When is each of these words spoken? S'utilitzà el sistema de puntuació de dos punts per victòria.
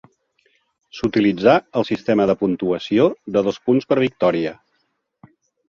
S'utilitzà 0.99 1.53
el 1.81 1.85
sistema 1.91 2.27
de 2.33 2.37
puntuació 2.41 3.07
de 3.37 3.47
dos 3.51 3.63
punts 3.69 3.93
per 3.93 4.01
victòria. 4.07 4.59